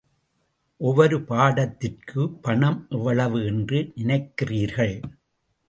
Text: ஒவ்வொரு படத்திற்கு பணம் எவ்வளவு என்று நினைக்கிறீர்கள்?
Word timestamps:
ஒவ்வொரு 0.77 1.21
படத்திற்கு 1.21 2.29
பணம் 2.41 2.85
எவ்வளவு 2.89 3.45
என்று 3.45 3.91
நினைக்கிறீர்கள்? 3.95 4.95